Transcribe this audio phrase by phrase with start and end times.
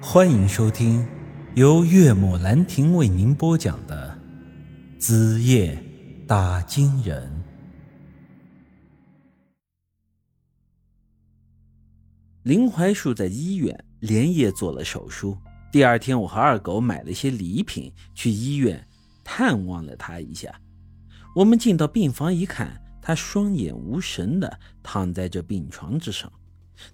[0.00, 1.06] 欢迎收听
[1.54, 4.16] 由岳母兰亭为您播讲的
[5.00, 5.82] 《子夜
[6.26, 7.26] 打金人》。
[12.42, 15.36] 林槐树在医院连夜做了手术。
[15.72, 18.86] 第二天，我和二狗买了些礼品去医院
[19.24, 20.54] 探望了他一下。
[21.34, 26.30] 我们进到病房一看，他双眼无神的躺在这病床之上，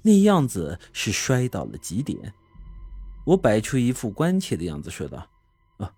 [0.03, 2.33] 那样子是摔到了极点。
[3.25, 5.27] 我摆出一副关切的样子，说道
[5.79, 5.93] ：“啊，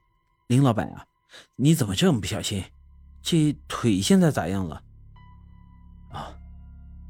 [0.48, 1.06] 林老板啊，
[1.56, 2.62] 你怎么这么不小心？
[3.22, 4.82] 这腿现在咋样了？”
[6.12, 6.36] 啊，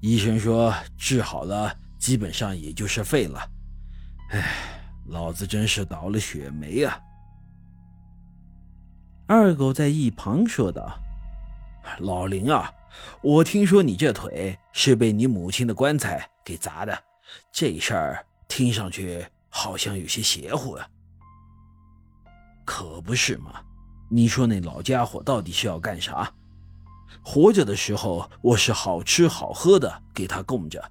[0.00, 3.40] 医生说治好了，基本上也就是废了。
[4.30, 6.98] 哎，老子真是倒了血霉啊！
[9.26, 10.96] 二狗在一旁说道
[11.98, 12.72] ：“老林啊，
[13.20, 16.96] 我听说你这腿是被你母亲的棺材给砸的，
[17.50, 20.84] 这事儿听上去……”好像有些邪乎啊！
[22.64, 23.60] 可不是嘛！
[24.10, 26.28] 你说那老家伙到底是要干啥？
[27.22, 30.90] 活着的时候我是好吃好喝的给他供着，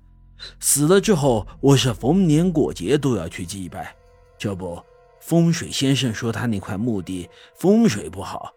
[0.61, 3.94] 死了之后我是逢年过节都要去祭拜。
[4.38, 4.81] 这不，
[5.19, 8.53] 风水先生说他那块墓地风水不好，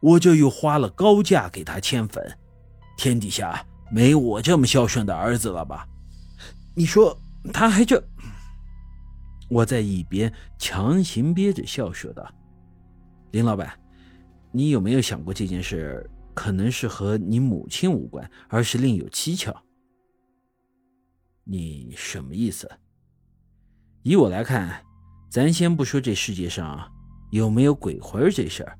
[0.00, 2.38] 我就又花了高价给他迁坟。
[2.96, 5.86] 天底下没我这么孝顺的儿子了吧？
[6.74, 7.14] 你说
[7.52, 8.02] 他还这……
[9.50, 12.32] 我在一边强行憋着笑说道
[13.32, 13.76] ：“林老板，
[14.52, 19.52] 你有没有想过这件事可能是和你母亲无关，而是另有蹊跷？
[21.42, 22.70] 你什么意思？
[24.04, 24.84] 以我来看，
[25.28, 26.88] 咱先不说这世界上
[27.32, 28.78] 有没有鬼魂这事儿，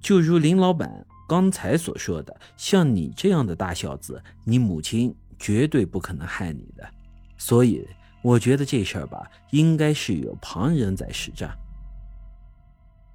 [0.00, 6.88] 就如林老板刚才所说的，像你这样的大孝子，你母亲绝对不可能害你的，
[7.36, 7.84] 所以。”
[8.24, 11.54] 我觉得这事儿吧，应该是有旁人在施诈。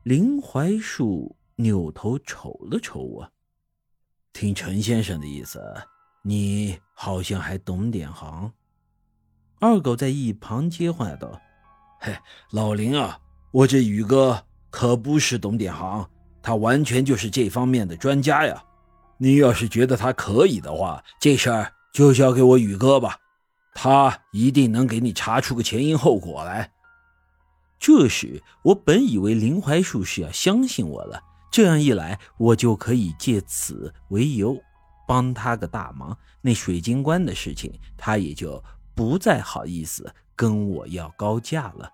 [0.04, 3.28] 林怀树扭头瞅了瞅我，
[4.34, 5.60] 听陈先生的意思，
[6.22, 8.54] 你好像还懂点行。
[9.60, 11.42] 二狗在一旁接话道
[12.00, 12.16] ：“嘿，
[12.52, 14.40] 老林啊，我这宇哥
[14.70, 16.08] 可不是懂点行，
[16.44, 18.64] 他完全就是这方面的专家呀。
[19.18, 23.18] 你要是觉得他可以的话，这事儿就交给我宇哥吧。”
[23.82, 26.74] 他一定能给你查出个前因后果来。
[27.80, 34.62] 这时，我本以为林怀树是要相信我了，这样一来，我就可以借此为由
[35.08, 36.18] 帮他个大忙。
[36.42, 38.62] 那水晶棺的事情，他也就
[38.94, 41.90] 不再好意思跟我要高价了。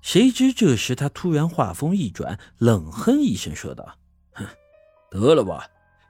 [0.00, 3.84] 谁知这时他突然话锋一转，冷哼一声说道
[4.32, 4.46] ：“哼，
[5.10, 5.68] 得了吧，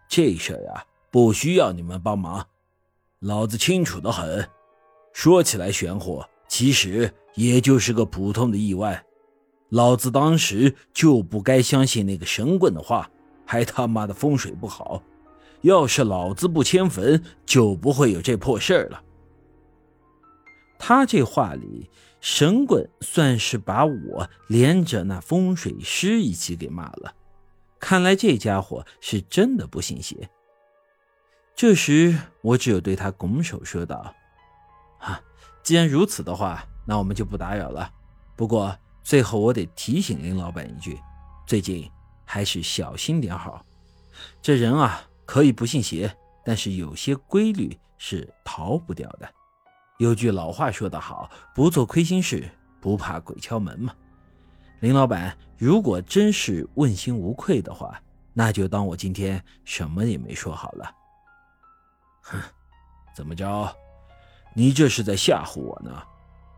[0.09, 2.47] 这事儿呀，不需要你们帮忙。”
[3.21, 4.47] 老子清楚的很，
[5.15, 9.03] 说起来玄乎，其实也就是个普通的意外。
[9.71, 13.11] 老子当时就不该相信那个神棍的话，
[13.47, 15.03] 还他妈的风水不好。
[15.63, 19.03] 要是老子不迁坟，就不会有这破事儿了。
[20.79, 21.91] 他这话里，
[22.21, 27.15] 神棍算是把我连着那风水师一起给骂了。
[27.81, 30.29] 看来这家伙是真的不信邪。
[31.57, 34.15] 这时，我只有对他拱手说道
[35.01, 35.19] ：“啊，
[35.63, 37.91] 既然如此的话，那我们就不打扰了。
[38.37, 41.01] 不过最后我得提醒林老板一句，
[41.47, 41.91] 最近
[42.27, 43.65] 还是小心点好。
[44.43, 49.27] 这人啊，可以不信邪，但是有些规律是逃不掉的。
[49.97, 52.47] 有句老话说得好，不做亏心事，
[52.83, 53.95] 不怕鬼敲门嘛。
[54.81, 57.99] 林老板，如果真是问心无愧的话，
[58.35, 60.93] 那就当我今天什么也没说好了。”
[62.27, 62.41] 哼，
[63.15, 63.75] 怎么着？
[64.55, 66.03] 你这是在吓唬我呢？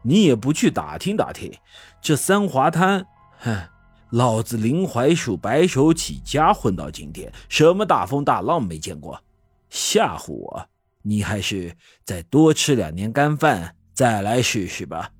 [0.03, 1.53] 你也不去打听打听，
[2.01, 3.05] 这三华滩，
[3.39, 3.69] 哼，
[4.11, 9.21] 老子林怀树白手起家混到今天，什么大风大浪没见过？
[9.69, 10.69] 吓唬我？
[11.03, 15.11] 你还是再多吃两年干饭再来试试吧。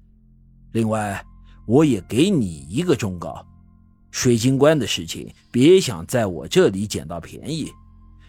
[0.73, 1.23] 另外，
[1.67, 3.45] 我也给你一个忠告：
[4.11, 7.71] 水晶棺的事情，别想在我这里捡到便宜。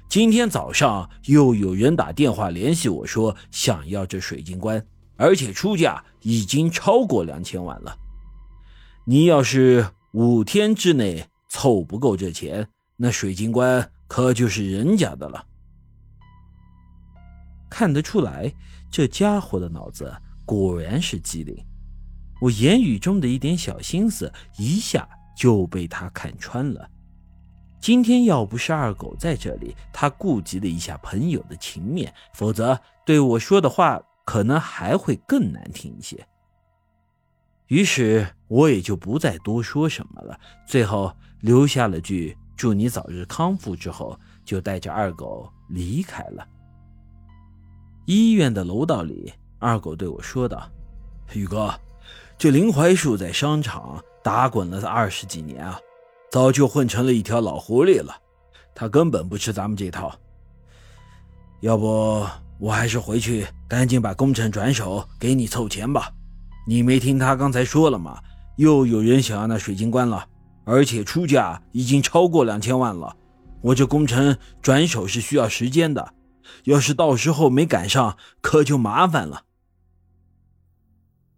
[0.09, 4.83] 今天早上又有人打电话联系我说想要这水晶棺，
[5.17, 7.95] 而且出价已经超过两千万了。
[9.05, 12.67] 你要是五天之内凑不够这钱，
[12.97, 15.45] 那水晶棺可就是人家的了。
[17.69, 18.51] 看得出来，
[18.89, 20.11] 这家伙的脑子
[20.43, 21.55] 果然是机灵。
[22.41, 25.07] 我言语中的一点小心思，一下
[25.37, 26.89] 就被他看穿了。
[27.79, 36.27] 今天要不是二狗在这里，他顾及了一下朋友的情面，否则对我说的话可能还会更难听一些。
[37.67, 46.45] 于是我也就不再多说什么了，最后留下了句“祝你早日康复”之后，就带着二狗离开了。
[48.05, 50.69] 医院的楼道里，二狗对我说道
[51.33, 51.73] ：“宇哥，
[52.37, 55.79] 这林槐树在商场打滚了二十几年啊，
[56.31, 58.15] 早就混成了一条老狐狸了。
[58.73, 60.13] 他根本不吃咱们这套。
[61.61, 62.25] 要不
[62.57, 66.11] 我还是回去赶紧把工程转手给你凑钱吧。
[66.67, 68.19] 你没听他刚才说了吗？
[68.57, 70.27] 又有人想要那水晶棺了，
[70.65, 73.15] 而且出价已经超过两千万了。
[73.61, 76.13] 我这工程转手是需要时间的。”
[76.65, 79.43] 要是到时候没赶上，可就麻烦了。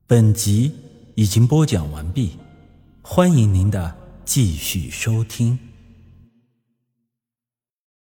[0.08, 0.74] 本集
[1.16, 2.40] 已经播讲完毕，
[3.02, 3.94] 欢迎您的
[4.26, 5.71] 继续收听。